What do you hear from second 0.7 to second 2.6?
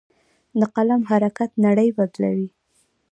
قلم حرکت نړۍ بدلوي.